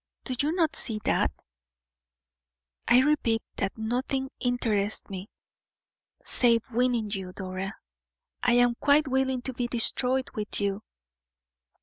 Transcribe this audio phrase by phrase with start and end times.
[0.23, 1.29] Do you not see that?"
[2.87, 5.29] "I repeat that nothing interests me
[6.23, 7.75] save winning you, Dora;
[8.41, 10.81] I am quite willing to be destroyed with you."